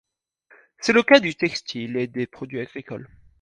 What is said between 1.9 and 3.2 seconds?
et des produits agricoles.